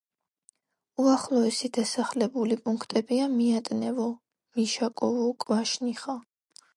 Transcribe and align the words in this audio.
უახლოესი 1.01 1.67
დასახლებული 1.77 2.57
პუნქტებია: 2.63 3.27
მიატნევო, 3.33 4.07
მიშაკოვო, 4.57 5.27
კვაშნიხა. 5.45 6.17